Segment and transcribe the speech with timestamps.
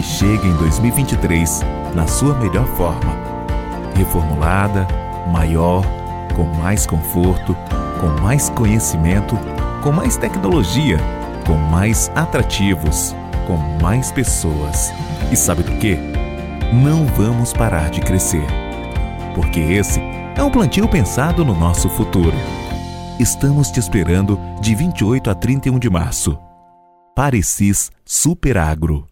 [0.00, 1.60] que chega em 2023
[1.94, 3.12] na sua melhor forma.
[3.94, 4.88] Reformulada,
[5.30, 5.84] maior,
[6.34, 7.54] com mais conforto,
[8.00, 9.38] com mais conhecimento,
[9.82, 10.96] com mais tecnologia,
[11.46, 13.14] com mais atrativos,
[13.46, 14.90] com mais pessoas.
[15.30, 15.98] E sabe do que?
[16.72, 18.46] Não vamos parar de crescer.
[19.34, 20.00] Porque esse
[20.34, 22.36] é um plantio pensado no nosso futuro.
[23.18, 26.38] Estamos te esperando de 28 a 31 de março.
[27.14, 29.09] Parecis Superagro.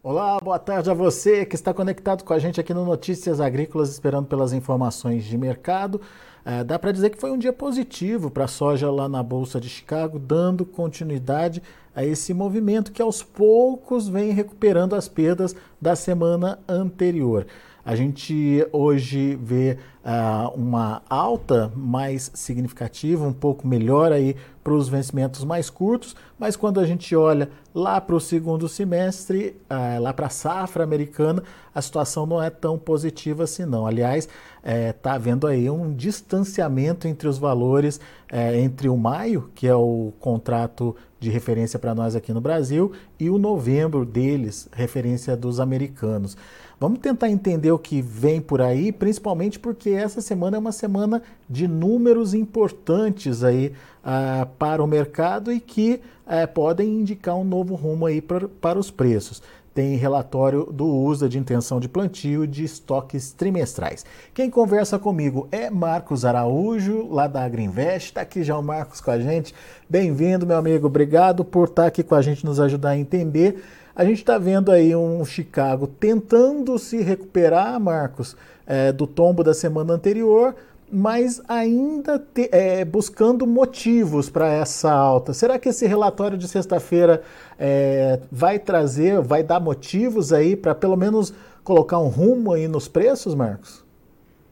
[0.00, 3.90] Olá, boa tarde a você que está conectado com a gente aqui no Notícias Agrícolas,
[3.90, 6.00] esperando pelas informações de mercado.
[6.44, 9.60] É, dá para dizer que foi um dia positivo para a soja lá na Bolsa
[9.60, 11.60] de Chicago, dando continuidade
[11.96, 17.44] a esse movimento que aos poucos vem recuperando as perdas da semana anterior.
[17.88, 24.90] A gente hoje vê uh, uma alta mais significativa, um pouco melhor aí para os
[24.90, 30.12] vencimentos mais curtos, mas quando a gente olha lá para o segundo semestre, uh, lá
[30.12, 31.42] para a safra americana,
[31.74, 33.86] a situação não é tão positiva assim não.
[33.86, 37.98] Aliás, está é, tá havendo aí um distanciamento entre os valores
[38.30, 42.92] é, entre o maio, que é o contrato de referência para nós aqui no Brasil,
[43.18, 46.36] e o novembro deles, referência dos americanos.
[46.80, 51.20] Vamos tentar entender o que vem por aí, principalmente porque essa semana é uma semana
[51.50, 53.72] de números importantes aí
[54.04, 58.78] uh, para o mercado e que uh, podem indicar um novo rumo aí pra, para
[58.78, 59.42] os preços
[59.78, 64.04] tem relatório do uso de intenção de plantio de estoques trimestrais.
[64.34, 68.08] Quem conversa comigo é Marcos Araújo, lá da Agriinvest.
[68.08, 69.54] Está aqui já o Marcos com a gente.
[69.88, 70.88] Bem-vindo, meu amigo.
[70.88, 73.62] Obrigado por estar aqui com a gente, nos ajudar a entender
[73.94, 79.52] a gente está vendo aí um Chicago tentando se recuperar, Marcos, é, do tombo da
[79.52, 80.54] semana anterior,
[80.90, 85.32] mas ainda te, é, buscando motivos para essa alta.
[85.32, 87.22] Será que esse relatório de sexta-feira
[87.58, 91.32] é, vai trazer, vai dar motivos aí para pelo menos
[91.62, 93.84] colocar um rumo aí nos preços, Marcos?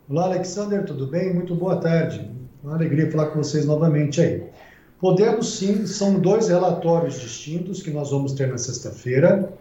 [0.08, 1.34] Olá, Alexander, tudo bem?
[1.34, 2.30] Muito boa tarde.
[2.62, 4.42] Uma alegria falar com vocês novamente aí.
[5.00, 9.52] Podemos sim, são dois relatórios distintos que nós vamos ter na sexta-feira.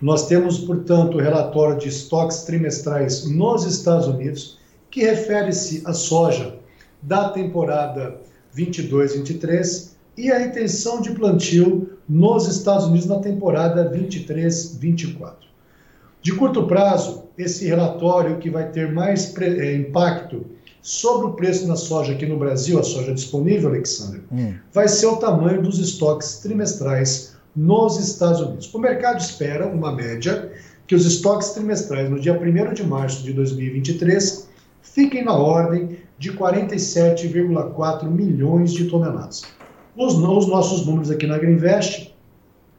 [0.00, 4.59] Nós temos, portanto, o relatório de estoques trimestrais nos Estados Unidos,
[4.90, 6.58] que refere-se à soja
[7.02, 8.16] da temporada
[8.56, 15.34] 22-23 e a intenção de plantio nos Estados Unidos na temporada 23-24.
[16.22, 20.44] De curto prazo, esse relatório que vai ter mais eh, impacto
[20.82, 24.54] sobre o preço da soja aqui no Brasil, a soja disponível, Alexandre, hum.
[24.72, 28.72] vai ser o tamanho dos estoques trimestrais nos Estados Unidos.
[28.74, 30.50] O mercado espera uma média
[30.86, 34.49] que os estoques trimestrais no dia 1 de março de 2023
[34.94, 39.44] fiquem na ordem de 47,4 milhões de toneladas.
[39.96, 42.14] Os, os nossos números aqui na Greenvest,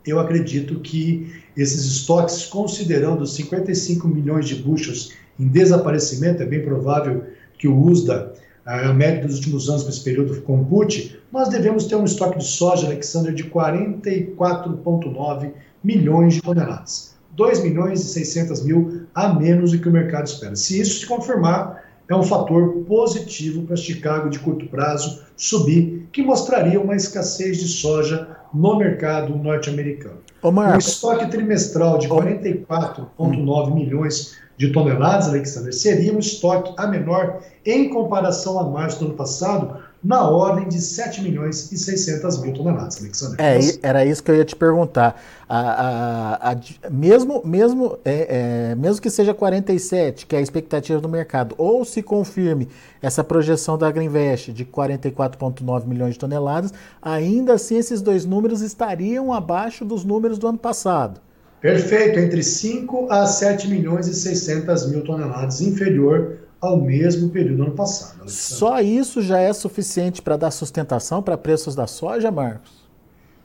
[0.05, 7.25] eu acredito que esses estoques, considerando 55 milhões de buchos em desaparecimento, é bem provável
[7.57, 8.33] que o USDA,
[8.65, 12.45] a média dos últimos anos para esse período compute, nós devemos ter um estoque de
[12.45, 15.51] soja, Alexander, de 44,9
[15.83, 17.15] milhões de toneladas.
[17.31, 20.55] 2 milhões e 600 mil a menos do que o mercado espera.
[20.55, 26.21] Se isso se confirmar, é um fator positivo para Chicago de curto prazo subir, que
[26.21, 30.17] mostraria uma escassez de soja no mercado norte-americano.
[30.43, 37.89] O estoque trimestral de 44,9 milhões de toneladas, Alexander, seria um estoque a menor em
[37.89, 42.99] comparação a março do ano passado, na ordem de 7 milhões e 600 mil toneladas,
[42.99, 43.37] Alexandre.
[43.39, 45.21] É, era isso que eu ia te perguntar.
[45.47, 46.57] A, a, a,
[46.89, 51.85] mesmo, mesmo, é, é, mesmo que seja 47, que é a expectativa do mercado, ou
[51.85, 52.67] se confirme
[52.99, 59.31] essa projeção da Agriinvest de 44,9 milhões de toneladas, ainda assim esses dois números estariam
[59.31, 61.21] abaixo dos números do ano passado.
[61.59, 67.63] Perfeito, entre 5 a 7 milhões e 600 mil toneladas, inferior ao mesmo período do
[67.63, 68.21] ano passado.
[68.21, 68.31] Alexandre.
[68.31, 72.81] Só isso já é suficiente para dar sustentação para preços da soja, Marcos?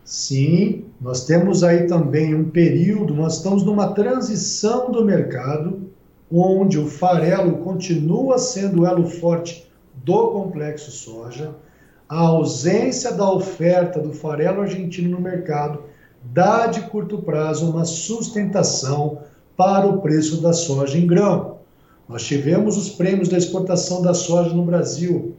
[0.04, 5.90] Sim, nós temos aí também um período, nós estamos numa transição do mercado,
[6.30, 9.66] onde o farelo continua sendo o elo forte
[10.04, 11.54] do complexo soja,
[12.08, 15.80] a ausência da oferta do farelo argentino no mercado
[16.22, 19.22] dá de curto prazo uma sustentação
[19.56, 21.55] para o preço da soja em grão.
[22.08, 25.34] Nós tivemos os prêmios da exportação da soja no Brasil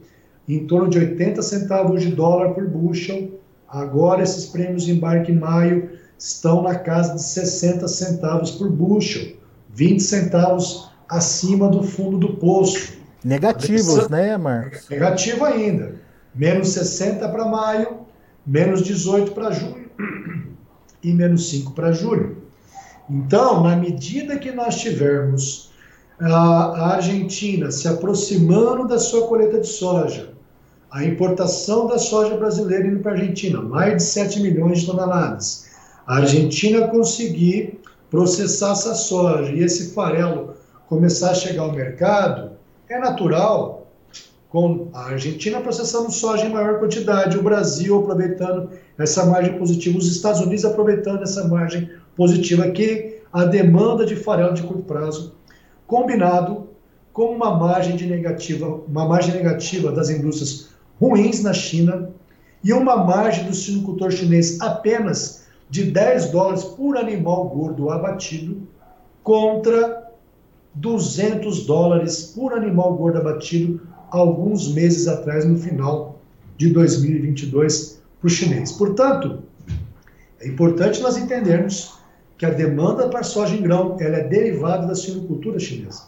[0.48, 3.40] em torno de 80 centavos de dólar por bushel.
[3.68, 9.36] Agora esses prêmios de embarque em maio estão na casa de 60 centavos por bushel,
[9.74, 12.98] 20 centavos acima do fundo do poço.
[13.24, 14.88] Negativos, né, Marcos?
[14.88, 15.96] Negativo ainda.
[16.34, 18.00] Menos 60 para maio,
[18.46, 19.88] menos 18 para junho
[21.02, 22.42] e menos 5 para julho.
[23.08, 25.67] Então, na medida que nós tivermos
[26.20, 30.30] a Argentina se aproximando da sua colheita de soja,
[30.90, 35.68] a importação da soja brasileira indo para a Argentina, mais de 7 milhões de toneladas,
[36.06, 37.78] a Argentina conseguir
[38.10, 40.54] processar essa soja e esse farelo
[40.88, 42.52] começar a chegar ao mercado,
[42.88, 43.86] é natural,
[44.48, 50.10] com a Argentina processando soja em maior quantidade, o Brasil aproveitando essa margem positiva, os
[50.10, 55.34] Estados Unidos aproveitando essa margem positiva, que a demanda de farelo de curto prazo,
[55.88, 56.68] combinado
[57.12, 60.68] com uma margem de negativa, uma margem negativa das indústrias
[61.00, 62.10] ruins na China
[62.62, 68.68] e uma margem do sinocultor chinês apenas de 10 dólares por animal gordo abatido
[69.24, 70.12] contra
[70.74, 73.80] 200 dólares por animal gordo abatido
[74.10, 76.20] alguns meses atrás, no final
[76.56, 78.72] de 2022, para o chinês.
[78.72, 79.42] Portanto,
[80.40, 81.97] é importante nós entendermos
[82.38, 86.04] que a demanda para soja em grão ela é derivada da suinocultura chinesa.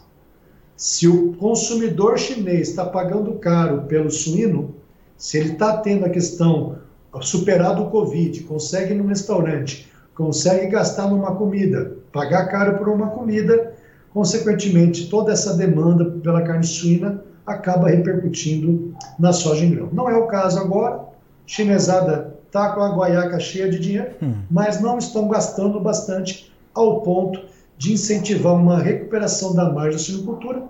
[0.77, 4.73] Se o consumidor chinês está pagando caro pelo suíno,
[5.17, 6.77] se ele está tendo a questão
[7.19, 13.07] superado o Covid, consegue ir num restaurante, consegue gastar numa comida, pagar caro por uma
[13.07, 13.73] comida,
[14.13, 19.89] consequentemente, toda essa demanda pela carne suína acaba repercutindo na soja em grão.
[19.91, 21.01] Não é o caso agora,
[21.45, 24.33] chinesada está com a guaiaca cheia de dinheiro, hum.
[24.51, 27.41] mas não estão gastando bastante ao ponto
[27.77, 30.63] de incentivar uma recuperação da margem da suinocultura,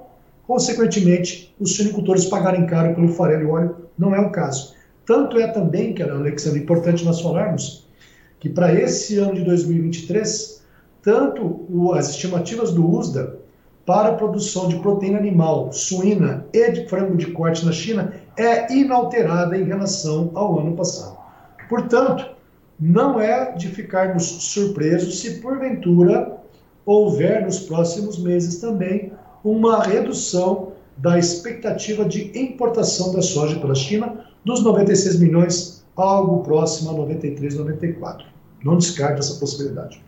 [0.45, 4.75] consequentemente, os suinocultores pagarem caro pelo farelo e óleo, não é o caso.
[5.07, 7.87] Tanto é também, que era, Alexandre, importante nós falarmos,
[8.39, 10.63] que para esse ano de 2023,
[11.01, 13.39] tanto o, as estimativas do USDA
[13.87, 18.71] para a produção de proteína animal, suína e de frango de corte na China é
[18.71, 21.20] inalterada em relação ao ano passado.
[21.71, 22.25] Portanto,
[22.77, 26.37] não é de ficarmos surpresos se porventura
[26.85, 34.25] houver nos próximos meses também uma redução da expectativa de importação da soja pela China
[34.43, 38.27] dos 96 milhões, algo próximo a 93, 94.
[38.65, 40.03] Não descarte essa possibilidade.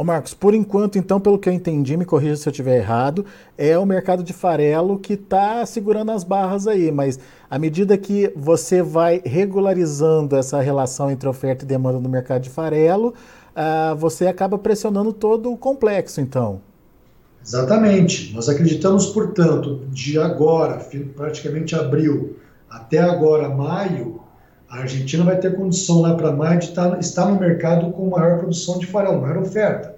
[0.00, 3.22] Ô Marcos, por enquanto, então, pelo que eu entendi, me corrija se eu estiver errado,
[3.58, 7.20] é o mercado de farelo que está segurando as barras aí, mas
[7.50, 12.48] à medida que você vai regularizando essa relação entre oferta e demanda no mercado de
[12.48, 13.12] farelo,
[13.54, 16.62] uh, você acaba pressionando todo o complexo, então.
[17.44, 18.32] Exatamente.
[18.32, 20.82] Nós acreditamos, portanto, de agora,
[21.14, 22.38] praticamente abril,
[22.70, 24.18] até agora, maio,
[24.70, 28.38] a Argentina vai ter condição lá para maio de tá, estar no mercado com maior
[28.38, 29.89] produção de farelo, maior oferta.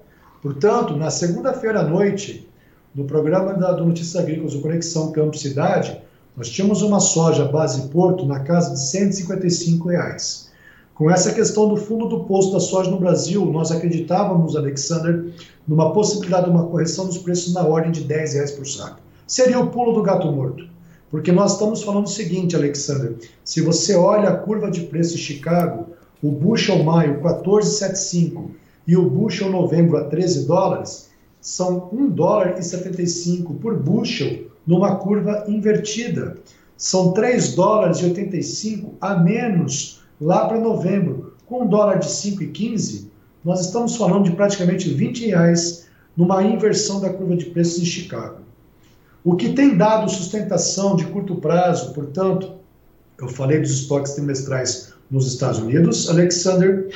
[0.43, 2.45] Portanto, na segunda-feira à noite,
[2.93, 6.01] no programa da, do Notícias Agrícolas, o Conexão Campo Cidade,
[6.35, 10.51] nós tínhamos uma soja base Porto na casa de 155 reais.
[10.95, 15.33] Com essa questão do fundo do posto da soja no Brasil, nós acreditávamos, Alexander,
[15.65, 18.99] numa possibilidade de uma correção dos preços na ordem de R$ reais por saco.
[19.25, 20.67] Seria o pulo do gato morto.
[21.09, 25.19] Porque nós estamos falando o seguinte, Alexander, se você olha a curva de preço em
[25.19, 25.85] Chicago,
[26.21, 28.49] o bushel maio 14,75
[28.87, 31.09] e o bushel novembro a 13 dólares,
[31.39, 36.37] são 1 dólar e 75 por bushel numa curva invertida.
[36.77, 41.33] São 3 dólares e 85 a menos lá para novembro.
[41.45, 43.07] Com um dólar de 5,15,
[43.43, 48.37] nós estamos falando de praticamente 20 reais numa inversão da curva de preços em Chicago.
[49.23, 52.53] O que tem dado sustentação de curto prazo, portanto,
[53.17, 56.89] eu falei dos estoques trimestrais nos Estados Unidos, Alexander,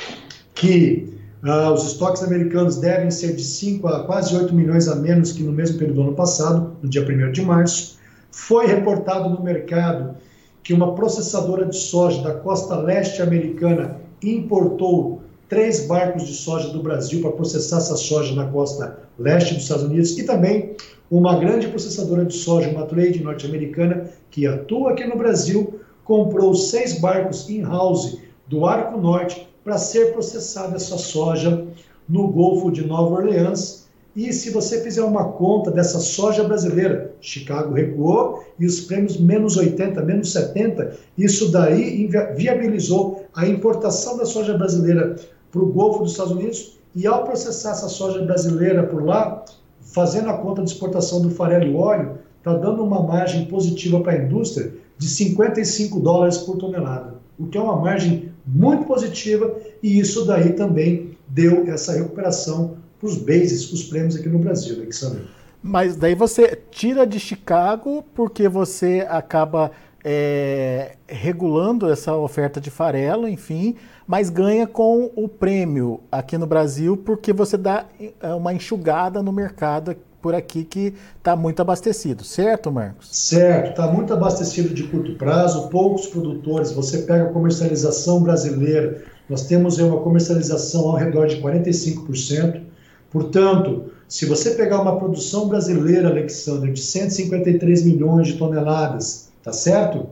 [0.55, 5.31] que uh, os estoques americanos devem ser de 5 a quase 8 milhões a menos
[5.31, 7.97] que no mesmo período do ano passado, no dia 1 de março.
[8.31, 10.15] Foi reportado no mercado
[10.63, 16.81] que uma processadora de soja da costa leste americana importou três barcos de soja do
[16.81, 20.75] Brasil para processar essa soja na costa leste dos Estados Unidos e também
[21.09, 26.99] uma grande processadora de soja, uma trade norte-americana, que atua aqui no Brasil, comprou seis
[26.99, 31.67] barcos in-house do Arco Norte para ser processada essa soja
[32.07, 33.85] no Golfo de Nova Orleans.
[34.15, 39.57] E se você fizer uma conta dessa soja brasileira, Chicago recuou e os prêmios menos
[39.57, 40.95] 80, menos 70.
[41.17, 45.17] Isso daí viabilizou a importação da soja brasileira
[45.51, 49.43] para o Golfo dos Estados Unidos e ao processar essa soja brasileira por lá,
[49.81, 54.13] fazendo a conta de exportação do farelo e óleo, está dando uma margem positiva para
[54.13, 59.99] a indústria de 55 dólares por tonelada, o que é uma margem muito positiva e
[59.99, 65.27] isso daí também deu essa recuperação para os bases, os prêmios aqui no Brasil, Alexandre.
[65.61, 69.71] Mas daí você tira de Chicago porque você acaba
[70.03, 73.75] é, regulando essa oferta de farelo, enfim,
[74.07, 77.85] mas ganha com o prêmio aqui no Brasil porque você dá
[78.21, 79.95] é, uma enxugada no mercado
[80.27, 83.07] por aqui que está muito abastecido, certo, Marcos?
[83.09, 86.73] Certo, está muito abastecido de curto prazo, poucos produtores.
[86.73, 92.61] Você pega a comercialização brasileira, nós temos uma comercialização ao redor de 45%.
[93.09, 100.09] Portanto, se você pegar uma produção brasileira, Alexandre, de 153 milhões de toneladas, tá certo?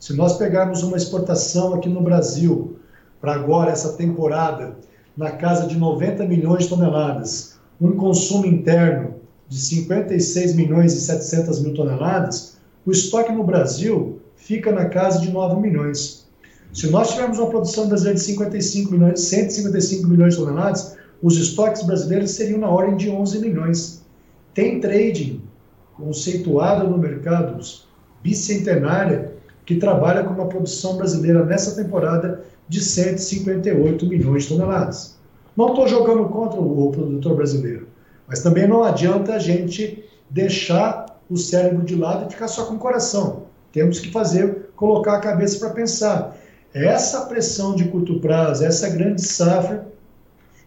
[0.00, 2.78] Se nós pegarmos uma exportação aqui no Brasil,
[3.20, 4.74] para agora, essa temporada,
[5.14, 9.13] na casa de 90 milhões de toneladas, um consumo interno
[9.48, 15.30] de 56 milhões e 700 mil toneladas, o estoque no Brasil fica na casa de
[15.30, 16.26] 9 milhões.
[16.72, 21.82] Se nós tivermos uma produção brasileira de 55 milhões, 155 milhões de toneladas, os estoques
[21.84, 24.02] brasileiros seriam na ordem de 11 milhões.
[24.52, 25.40] Tem trading
[25.96, 27.58] conceituado no mercado
[28.22, 29.32] bicentenária
[29.64, 35.16] que trabalha com uma produção brasileira nessa temporada de 158 milhões de toneladas.
[35.56, 37.86] Não estou jogando contra o produtor brasileiro,
[38.26, 42.74] mas também não adianta a gente deixar o cérebro de lado e ficar só com
[42.74, 43.44] o coração.
[43.72, 46.36] Temos que fazer, colocar a cabeça para pensar.
[46.72, 49.86] Essa pressão de curto prazo, essa grande safra,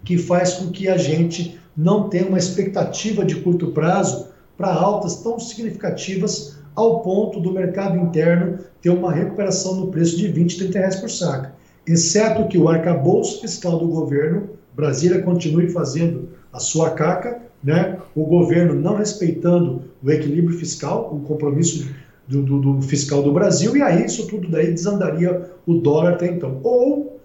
[0.04, 5.18] que faz com que a gente não tenha uma expectativa de curto prazo para altas
[5.18, 10.80] tão significativas ao ponto do mercado interno ter uma recuperação no preço de 20, 30
[10.80, 11.54] reais por saca.
[11.86, 17.98] Exceto que o arcabouço fiscal do governo, Brasília continue fazendo a sua caca, né?
[18.16, 21.90] o governo não respeitando o equilíbrio fiscal, o compromisso
[22.26, 26.28] do, do, do fiscal do Brasil, e aí isso tudo daí desandaria o dólar até
[26.28, 26.62] então.
[26.64, 27.20] Ou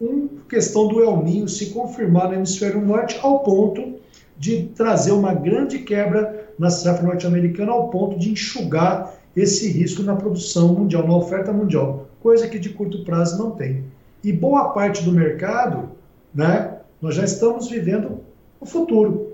[0.00, 3.94] uma questão do El Ninho se confirmar no hemisfério norte ao ponto
[4.36, 10.16] de trazer uma grande quebra na safra norte-americana ao ponto de enxugar esse risco na
[10.16, 13.84] produção mundial, na oferta mundial, coisa que de curto prazo não tem.
[14.24, 15.90] E boa parte do mercado,
[16.34, 18.18] né, nós já estamos vivendo
[18.60, 19.29] o futuro.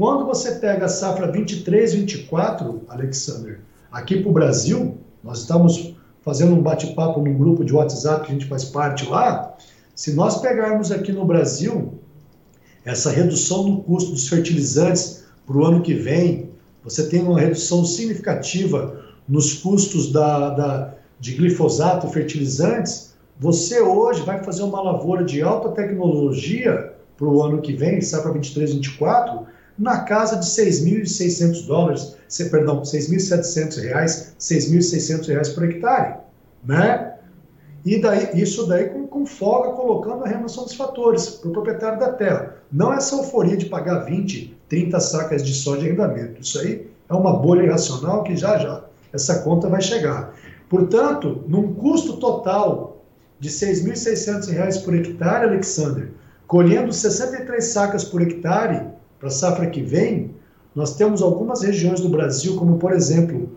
[0.00, 3.60] Quando você pega a safra 23, 24, Alexander,
[3.92, 8.32] aqui para o Brasil, nós estamos fazendo um bate-papo num grupo de WhatsApp que a
[8.32, 9.54] gente faz parte lá,
[9.94, 12.00] se nós pegarmos aqui no Brasil
[12.82, 16.48] essa redução no custo dos fertilizantes para o ano que vem,
[16.82, 24.22] você tem uma redução significativa nos custos da, da, de glifosato e fertilizantes, você hoje
[24.22, 29.59] vai fazer uma lavoura de alta tecnologia para o ano que vem, para 23, 24,
[29.78, 32.16] na casa de 6.600 dólares,
[32.50, 36.18] perdão, 6.700 reais, 6.600 reais por hectare,
[36.64, 37.14] né?
[37.84, 41.98] E daí, isso daí com, com folga, colocando a remoção dos fatores para o proprietário
[41.98, 42.56] da terra.
[42.70, 46.42] Não essa euforia de pagar 20, 30 sacas de soja de arrendamento.
[46.42, 50.34] Isso aí é uma bolha irracional que já já essa conta vai chegar.
[50.68, 53.02] Portanto, num custo total
[53.40, 56.10] de R$ 6.600 por hectare, Alexander,
[56.46, 58.86] colhendo 63 sacas por hectare
[59.20, 60.30] para a safra que vem,
[60.74, 63.50] nós temos algumas regiões do Brasil, como por exemplo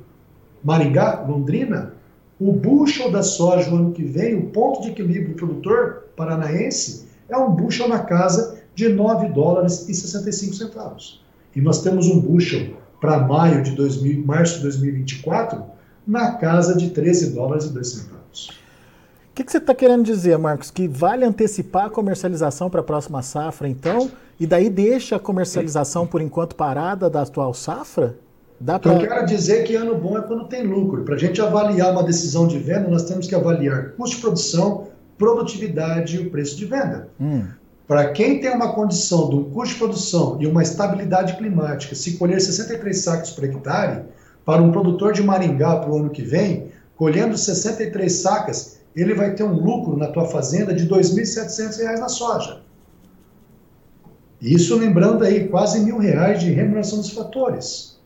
[0.63, 1.93] Maringá, Londrina,
[2.39, 7.37] o bushel da soja no ano que vem, o ponto de equilíbrio produtor paranaense, é
[7.37, 11.23] um bushel na casa de 9 dólares e 65 centavos.
[11.55, 15.63] E nós temos um bushel para maio de 2000, março de 2024
[16.05, 18.22] na casa de 13 dólares e 2 centavos.
[19.33, 20.69] O que, que, você está querendo dizer, Marcos?
[20.69, 24.11] Que vale antecipar a comercialização para a próxima safra, então?
[24.39, 28.15] E daí deixa a comercialização, por enquanto, parada da atual safra?
[28.59, 28.93] Dá pra...
[28.93, 31.03] Eu quero dizer que ano bom é quando tem lucro.
[31.03, 34.89] Para a gente avaliar uma decisão de venda, nós temos que avaliar custo de produção,
[35.17, 37.09] produtividade e o preço de venda.
[37.19, 37.45] Hum.
[37.87, 42.17] Para quem tem uma condição de um custo de produção e uma estabilidade climática, se
[42.17, 44.03] colher 63 sacos por hectare,
[44.45, 49.33] para um produtor de Maringá para o ano que vem, colhendo 63 sacas, ele vai
[49.33, 52.61] ter um lucro na tua fazenda de R$ 2.700 na soja.
[54.41, 57.97] Isso lembrando aí quase mil reais de remuneração dos fatores.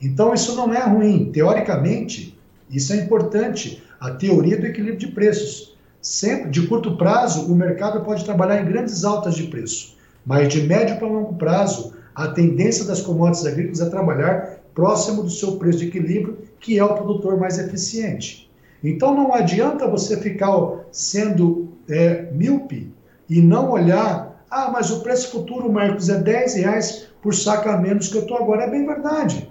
[0.00, 1.32] Então, isso não é ruim.
[1.32, 2.38] Teoricamente,
[2.70, 3.82] isso é importante.
[3.98, 5.76] A teoria do equilíbrio de preços.
[6.00, 9.96] Sempre, de curto prazo, o mercado pode trabalhar em grandes altas de preço.
[10.24, 15.30] Mas de médio para longo prazo, a tendência das commodities agrícolas é trabalhar próximo do
[15.30, 18.47] seu preço de equilíbrio, que é o produtor mais eficiente.
[18.82, 20.52] Então não adianta você ficar
[20.92, 22.92] sendo é, míope
[23.28, 27.78] e não olhar, ah, mas o preço futuro, Marcos, é 10 reais por saca a
[27.78, 28.64] menos que eu estou agora.
[28.64, 29.50] É bem verdade.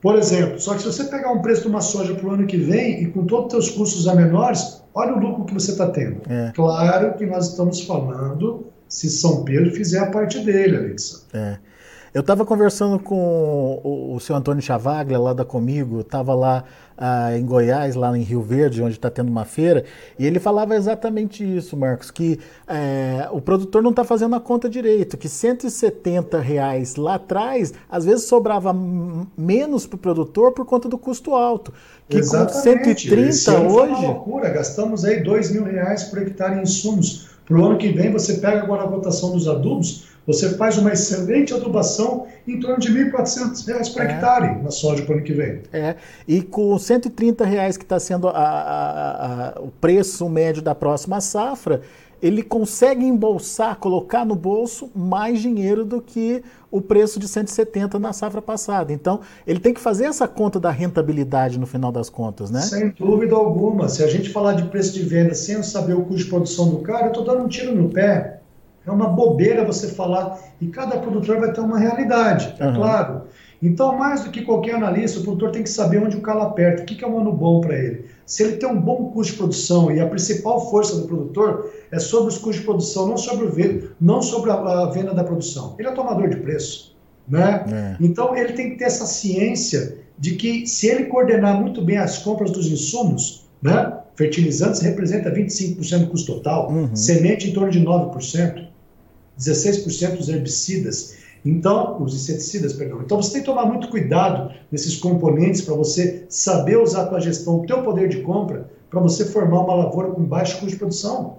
[0.00, 2.46] Por exemplo, só que se você pegar um preço de uma soja para o ano
[2.46, 5.70] que vem e com todos os seus custos a menores, olha o lucro que você
[5.70, 6.20] está tendo.
[6.28, 6.52] É.
[6.54, 11.22] Claro que nós estamos falando se São Pedro fizer a parte dele, Alexa.
[11.32, 11.56] É.
[12.14, 16.62] Eu estava conversando com o, o seu Antônio Chavaglia, lá da Comigo, estava lá
[16.96, 19.84] ah, em Goiás, lá em Rio Verde, onde está tendo uma feira,
[20.16, 24.70] e ele falava exatamente isso, Marcos, que é, o produtor não está fazendo a conta
[24.70, 28.72] direito, que 170 reais lá atrás, às vezes sobrava
[29.36, 31.72] menos para o produtor por conta do custo alto.
[32.08, 32.52] Que exatamente.
[32.52, 33.92] com 130 Esse hoje.
[33.92, 37.34] É uma loucura, gastamos aí 2 mil reais por hectare em insumos.
[37.44, 40.92] Para o ano que vem, você pega agora a votação dos adubos, você faz uma
[40.92, 44.04] excelente adubação em torno de R$ 1.400 por é.
[44.04, 45.60] hectare na soja para o ano que vem.
[45.72, 50.74] É, e com 130 reais que está sendo a, a, a, o preço médio da
[50.74, 51.82] próxima safra,
[52.24, 58.14] ele consegue embolsar, colocar no bolso mais dinheiro do que o preço de 170 na
[58.14, 58.94] safra passada.
[58.94, 62.62] Então, ele tem que fazer essa conta da rentabilidade no final das contas, né?
[62.62, 63.90] Sem dúvida alguma.
[63.90, 66.78] Se a gente falar de preço de venda sem saber o custo de produção do
[66.78, 68.40] cara, eu estou dando um tiro no pé.
[68.86, 70.38] É uma bobeira você falar.
[70.60, 72.74] E cada produtor vai ter uma realidade, é uhum.
[72.74, 73.22] claro.
[73.62, 76.82] Então, mais do que qualquer analista, o produtor tem que saber onde o calo aperta,
[76.82, 78.04] o que é um ano bom para ele.
[78.26, 81.98] Se ele tem um bom custo de produção e a principal força do produtor é
[81.98, 85.76] sobre os custos de produção, não sobre, o, não sobre a, a venda da produção.
[85.78, 86.94] Ele é tomador de preço.
[87.26, 87.64] Né?
[87.72, 88.04] É.
[88.04, 92.18] Então, ele tem que ter essa ciência de que se ele coordenar muito bem as
[92.18, 93.98] compras dos insumos, né?
[94.14, 96.94] fertilizantes representa 25% do custo total, uhum.
[96.94, 98.66] semente em torno de 9%,
[99.38, 101.16] 16% dos herbicidas.
[101.44, 103.02] Então, os inseticidas, perdão.
[103.02, 107.20] Então, você tem que tomar muito cuidado nesses componentes para você saber usar a tua
[107.20, 110.76] gestão, o teu poder de compra, para você formar uma lavoura com baixo custo de
[110.76, 111.38] produção.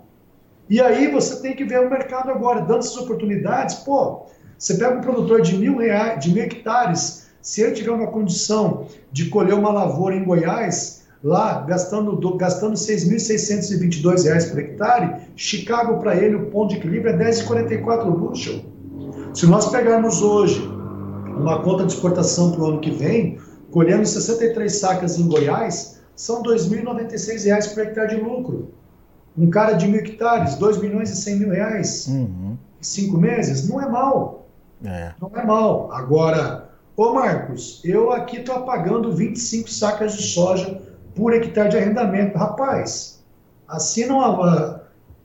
[0.70, 3.78] E aí você tem que ver o mercado agora, dando essas oportunidades.
[3.78, 4.26] Pô,
[4.58, 8.88] você pega um produtor de mil, reais, de mil hectares, se ele tiver uma condição
[9.12, 10.95] de colher uma lavoura em Goiás,
[11.26, 17.18] lá gastando, gastando 6.622 reais por hectare, Chicago para ele o ponto de equilíbrio é
[17.18, 18.62] 10,44 bushel.
[19.34, 20.62] Se nós pegarmos hoje
[21.36, 23.40] uma conta de exportação para o ano que vem,
[23.72, 28.70] colhendo 63 sacas em Goiás, são 2.096 reais por hectare de lucro.
[29.36, 32.56] Um cara de mil hectares, 2 milhões e 100 mil reais uhum.
[32.80, 34.48] em cinco meses, não é mal.
[34.86, 35.12] É.
[35.20, 35.92] Não é mal.
[35.92, 42.38] Agora, ô Marcos, eu aqui estou apagando 25 sacas de soja por hectare de arrendamento.
[42.38, 43.24] Rapaz,
[43.68, 44.82] assina uma,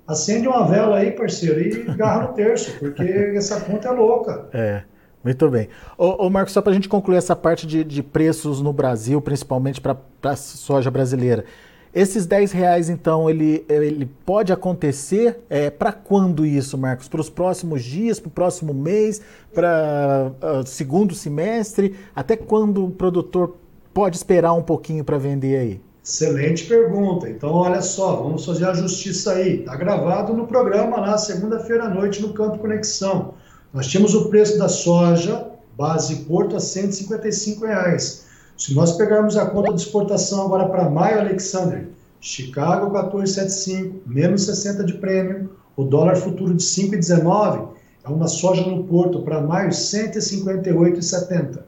[0.06, 4.48] acende uma vela aí, parceiro, e garra no terço, porque essa conta é louca.
[4.52, 4.82] É.
[5.22, 5.68] Muito bem.
[5.98, 9.78] Ô, Marcos, só para a gente concluir essa parte de, de preços no Brasil, principalmente
[9.78, 11.44] para a soja brasileira.
[11.92, 17.08] Esses 10 reais, então, ele, ele pode acontecer é, para quando isso, Marcos?
[17.08, 19.20] Para os próximos dias, para o próximo mês,
[19.52, 21.96] para uh, segundo semestre?
[22.14, 23.56] Até quando o produtor
[24.00, 25.78] pode esperar um pouquinho para vender aí?
[26.02, 27.28] Excelente pergunta.
[27.28, 29.58] Então, olha só, vamos fazer a justiça aí.
[29.58, 33.34] Está gravado no programa lá, segunda-feira à noite, no Campo Conexão.
[33.74, 38.24] Nós tínhamos o preço da soja, base Porto, a 155 reais.
[38.56, 41.86] Se nós pegarmos a conta de exportação agora para maio, Alexander,
[42.22, 47.68] Chicago 14,75, menos 60 de prêmio, o dólar futuro de 5,19,
[48.02, 51.64] é uma soja no Porto para maio 158,70.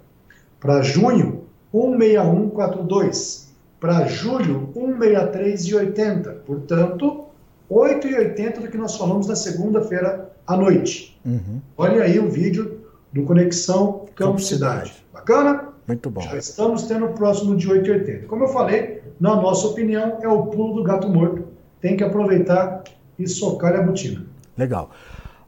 [0.58, 1.41] Para junho,
[1.72, 3.52] 16142.
[3.80, 6.34] Para julho, 163,80.
[6.46, 7.24] Portanto,
[7.70, 11.18] 8,80 do que nós falamos na segunda-feira à noite.
[11.24, 11.60] Uhum.
[11.76, 12.80] Olha aí o vídeo
[13.12, 14.92] do Conexão Campo, Cidade.
[15.12, 15.68] Bacana?
[15.86, 16.20] Muito bom.
[16.20, 18.26] Já estamos tendo o próximo de 8,80.
[18.26, 21.44] Como eu falei, na nossa opinião, é o pulo do gato morto.
[21.80, 22.84] Tem que aproveitar
[23.18, 24.24] e socar a botina.
[24.56, 24.90] Legal.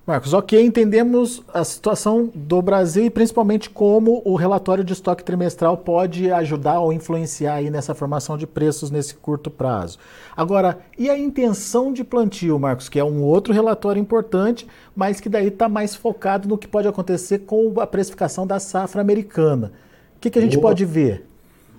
[0.07, 5.79] Marcos, ok, entendemos a situação do Brasil e principalmente como o relatório de estoque trimestral
[5.79, 9.99] pode ajudar ou influenciar aí nessa formação de preços nesse curto prazo.
[10.37, 15.29] Agora, e a intenção de plantio, Marcos, que é um outro relatório importante, mas que
[15.31, 19.73] daí está mais focado no que pode acontecer com a precificação da safra americana.
[20.19, 21.27] O que, que a gente boa, pode ver?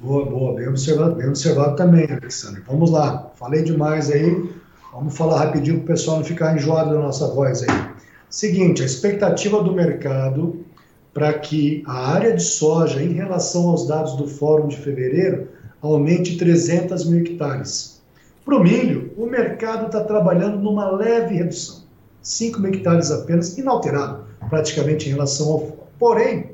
[0.02, 2.64] Boa, boa, bem observado, bem observado também, Alexandre.
[2.66, 4.50] Vamos lá, falei demais aí,
[4.92, 7.95] vamos falar rapidinho para o pessoal não ficar enjoado da nossa voz aí.
[8.30, 10.66] Seguinte, a expectativa do mercado
[11.14, 15.48] para que a área de soja, em relação aos dados do Fórum de fevereiro,
[15.82, 18.02] aumente 300 mil hectares.
[18.44, 21.84] Para o milho, o mercado está trabalhando numa leve redução,
[22.22, 25.60] 5 mil hectares apenas, inalterado praticamente em relação ao.
[25.98, 26.52] Porém,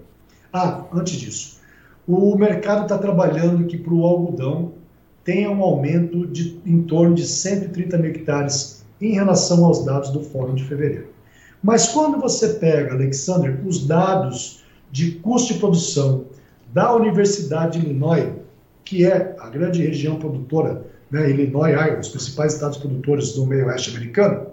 [0.54, 1.60] ah, antes disso,
[2.08, 4.74] o mercado está trabalhando que para o algodão
[5.24, 10.22] tenha um aumento de em torno de 130 mil hectares em relação aos dados do
[10.22, 11.08] Fórum de Fevereiro.
[11.62, 16.26] Mas quando você pega, Alexander, os dados de custo de produção
[16.74, 18.34] da Universidade de Illinois,
[18.84, 23.68] que é a grande região produtora, né, Illinois, Iowa, os principais estados produtores do meio
[23.68, 24.48] oeste americano,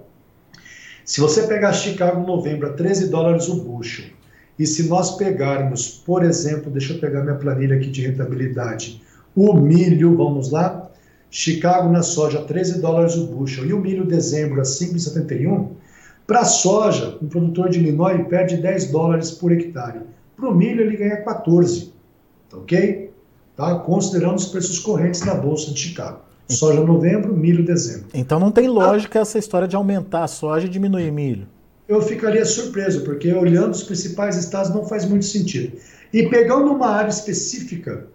[1.05, 4.11] se você pegar Chicago em novembro a 13 dólares o bushel,
[4.59, 9.01] e se nós pegarmos, por exemplo, deixa eu pegar minha planilha aqui de rentabilidade,
[9.35, 10.91] o milho, vamos lá,
[11.31, 13.67] Chicago na soja 13 dólares o bushel.
[13.67, 15.69] E o milho dezembro a 5,71,
[16.29, 20.03] para a soja, um produtor de Illinois perde 10 dólares por hectare.
[20.37, 21.93] Para o milho ele ganha 14,
[22.49, 23.11] tá ok?
[23.57, 23.75] Tá?
[23.81, 26.21] Considerando os preços correntes na Bolsa de Chicago.
[26.49, 28.07] Soja novembro, milho dezembro.
[28.15, 31.49] Então não tem lógica ah, essa história de aumentar a soja e diminuir milho
[31.89, 35.79] eu ficaria surpreso, porque olhando os principais estados não faz muito sentido.
[36.13, 38.07] E pegando uma área específica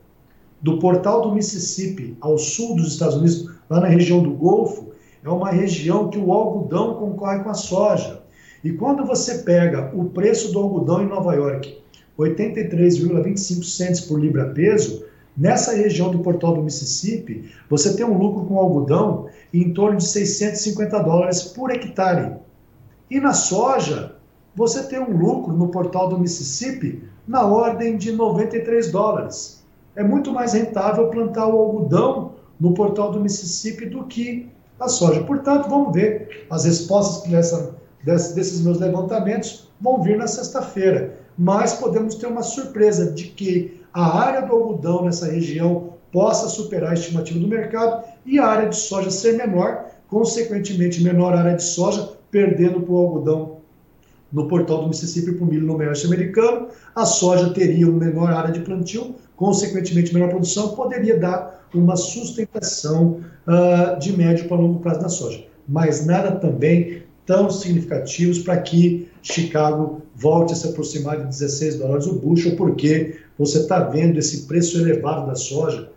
[0.62, 4.92] do portal do Mississippi ao sul dos Estados Unidos, lá na região do Golfo,
[5.23, 8.21] é uma região que o algodão concorre com a soja.
[8.63, 11.77] E quando você pega o preço do algodão em Nova York,
[12.17, 15.05] 83,25 cents por libra peso,
[15.36, 20.05] nessa região do portal do Mississippi, você tem um lucro com algodão em torno de
[20.05, 22.36] 650 dólares por hectare.
[23.09, 24.15] E na soja,
[24.55, 29.63] você tem um lucro no portal do Mississippi na ordem de 93 dólares.
[29.95, 34.49] É muito mais rentável plantar o algodão no portal do Mississippi do que
[34.83, 35.23] a soja.
[35.23, 37.29] Portanto, vamos ver as respostas
[38.03, 41.19] dessa, desses meus levantamentos vão vir na sexta-feira.
[41.37, 46.91] Mas podemos ter uma surpresa de que a área do algodão nessa região possa superar
[46.91, 51.63] a estimativa do mercado e a área de soja ser menor, consequentemente menor área de
[51.63, 53.52] soja perdendo para o algodão
[54.33, 56.67] no portal do Mississippi para o milho no oeste americano.
[56.95, 63.21] A soja teria uma menor área de plantio, consequentemente menor produção, poderia dar uma sustentação
[63.47, 65.45] uh, de médio para longo prazo na soja.
[65.67, 72.07] Mas nada também tão significativos para que Chicago volte a se aproximar de 16 dólares
[72.07, 75.89] o bushel, porque você está vendo esse preço elevado da soja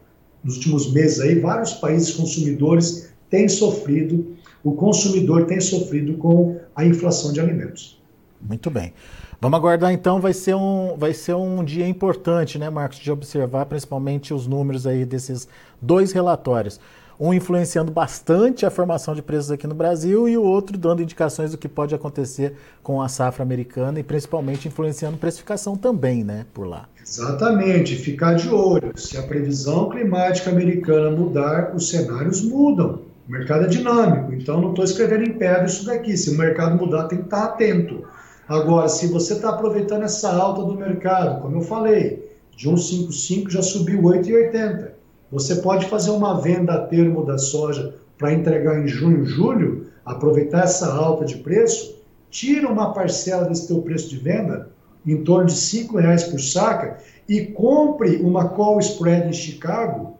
[0.44, 6.85] nos últimos meses aí, vários países consumidores têm sofrido o consumidor tem sofrido com a
[6.85, 7.96] inflação de alimentos.
[8.40, 8.92] Muito bem.
[9.40, 13.66] Vamos aguardar então, vai ser um, vai ser um dia importante, né, Marcos, de observar
[13.66, 15.46] principalmente os números aí desses
[15.81, 16.81] dois relatórios.
[17.18, 21.51] Um influenciando bastante a formação de preços aqui no Brasil e o outro dando indicações
[21.51, 26.66] do que pode acontecer com a safra americana e principalmente influenciando precificação também, né, por
[26.66, 26.87] lá.
[27.03, 28.92] Exatamente, ficar de olho.
[28.96, 33.01] Se a previsão climática americana mudar, os cenários mudam.
[33.27, 36.16] O mercado é dinâmico, então não estou escrevendo em pedra isso daqui.
[36.16, 38.05] Se o mercado mudar, tem que estar atento.
[38.49, 43.61] Agora, se você está aproveitando essa alta do mercado, como eu falei, de 1,55 já
[43.61, 44.91] subiu 8,80.
[45.33, 50.63] Você pode fazer uma venda a termo da soja para entregar em junho, julho, aproveitar
[50.63, 51.97] essa alta de preço,
[52.31, 54.71] tira uma parcela desse teu preço de venda,
[55.05, 60.15] em torno de R$ reais por saca, e compre uma call spread em Chicago,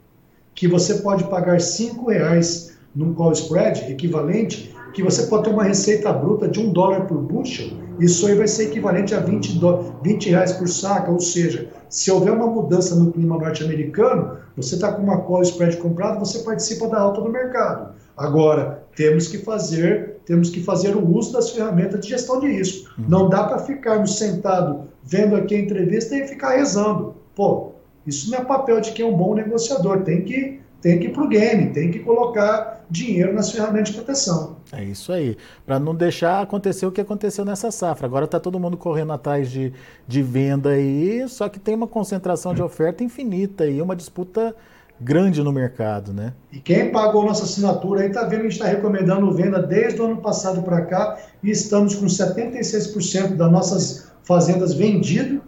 [0.53, 5.65] que você pode pagar R$ reais num call spread equivalente, que você pode ter uma
[5.65, 9.95] receita bruta de um dólar por bushel, isso aí vai ser equivalente a 20, do,
[10.03, 14.93] 20 reais por saca, ou seja, se houver uma mudança no clima norte-americano, você está
[14.93, 17.95] com uma call spread comprada, você participa da alta do mercado.
[18.17, 22.91] Agora, temos que fazer, temos que fazer o uso das ferramentas de gestão de risco.
[22.99, 23.05] Uhum.
[23.09, 27.15] Não dá para ficarmos sentado vendo aqui a entrevista e ficar rezando.
[27.35, 27.73] Pô,
[28.07, 30.03] isso não é papel de quem é um bom negociador.
[30.03, 33.97] Tem que tem que ir para o game, tem que colocar dinheiro nas ferramentas de
[33.97, 34.59] proteção.
[34.73, 35.37] É isso aí.
[35.67, 38.07] Para não deixar acontecer o que aconteceu nessa safra.
[38.07, 39.73] Agora está todo mundo correndo atrás de,
[40.07, 44.55] de venda aí, só que tem uma concentração de oferta infinita e uma disputa
[45.01, 46.33] grande no mercado, né?
[46.53, 50.01] E quem pagou nossa assinatura aí está vendo que a gente está recomendando venda desde
[50.01, 55.41] o ano passado para cá e estamos com 76% das nossas fazendas vendidas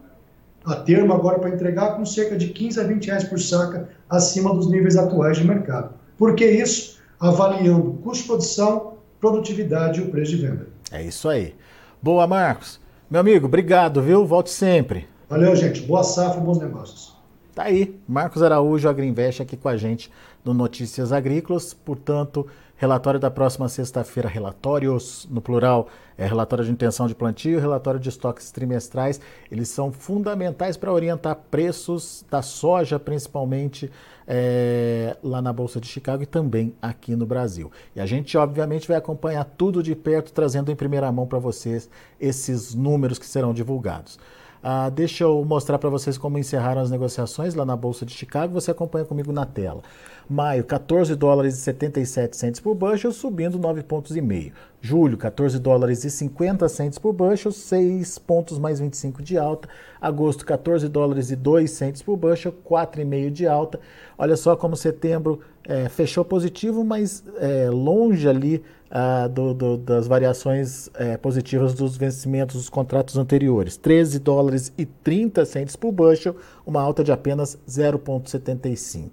[0.69, 4.55] a termo agora para entregar com cerca de 15 a 20 reais por saca acima
[4.55, 5.95] dos níveis atuais de mercado.
[6.19, 6.99] Por que isso?
[7.19, 10.69] Avaliando custo de produção, produtividade e o preço de venda.
[10.93, 11.55] É isso aí.
[12.03, 12.79] Boa, Marcos.
[13.11, 14.27] Meu amigo, obrigado, viu?
[14.27, 15.09] Volte sempre.
[15.29, 15.81] Valeu, gente.
[15.81, 17.17] Boa safra, bons negócios.
[17.55, 20.11] Tá aí, Marcos Araújo, Agriinvest, aqui com a gente
[20.45, 21.73] no Notícias Agrícolas.
[21.73, 22.47] Portanto,
[22.81, 28.09] Relatório da próxima sexta-feira, relatórios no plural, é relatório de intenção de plantio, relatório de
[28.09, 29.21] estoques trimestrais.
[29.51, 33.91] Eles são fundamentais para orientar preços da soja, principalmente
[34.29, 37.69] é, lá na Bolsa de Chicago e também aqui no Brasil.
[37.97, 41.91] E a gente, obviamente, vai acompanhar tudo de perto, trazendo em primeira mão para vocês
[42.21, 44.21] esses números que serão divulgados.
[44.63, 48.55] Ah, deixa eu mostrar para vocês como encerraram as negociações lá na Bolsa de Chicago.
[48.55, 49.83] Você acompanha comigo na tela.
[50.29, 54.53] Maio, 14 dólares e 77 centes por bushel, subindo 9 pontos e meio.
[54.81, 59.69] Julho, 14 dólares e 50 centes por bushel, 6 pontos mais 25 de alta.
[60.01, 63.81] Agosto, 14 dólares e 2 centes por bushel, 4,5 de alta.
[64.17, 70.07] Olha só como setembro é, fechou positivo, mas é, longe ali ah, do, do, das
[70.07, 73.77] variações é, positivas dos vencimentos dos contratos anteriores.
[73.77, 79.11] 13 dólares e 30 centes por bushel, uma alta de apenas 0,75.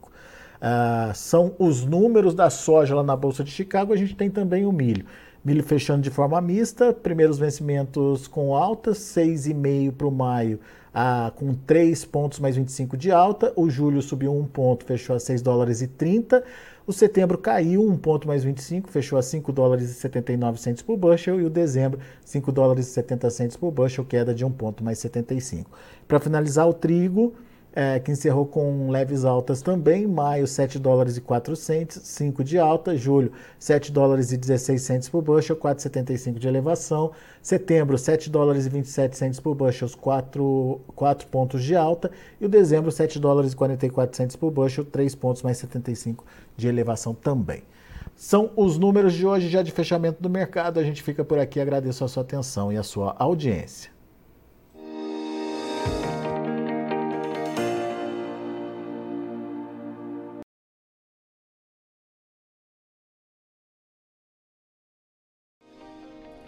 [0.61, 3.93] Ah, são os números da soja lá na Bolsa de Chicago.
[3.93, 5.05] A gente tem também o milho.
[5.45, 10.59] Milho fechando de forma mista, primeiros vencimentos com alta, 6,5 para o maio,
[10.91, 13.53] ah, com 3 pontos mais 25 de alta.
[13.55, 16.43] O julho subiu 1 ponto, fechou a 6 dólares e 30.
[16.87, 20.97] O setembro caiu 1 ponto mais 25, fechou a 5 dólares e 79 centos por
[20.97, 21.39] bushel.
[21.39, 24.97] E o dezembro, 5 dólares e 70 centos por bushel, queda de 1 ponto mais
[24.97, 25.69] 75.
[26.07, 27.35] Para finalizar, o trigo
[27.75, 30.07] é, que encerrou com leves altas também.
[30.07, 32.95] Maio, 7 dólares e 4 centes, 5 de alta.
[32.95, 37.11] Julho, 7 dólares e 16 centes por bushel, 4,75 de elevação.
[37.41, 42.09] Setembro, 7 dólares e 27 centes por bushel, 4, 4 pontos de alta.
[42.39, 46.23] E o dezembro, 7 dólares e 44 centes por bushel, 3 pontos mais 75
[46.55, 47.63] de elevação também.
[48.15, 50.79] São os números de hoje já de fechamento do mercado.
[50.79, 51.59] A gente fica por aqui.
[51.59, 53.94] Agradeço a sua atenção e a sua audiência.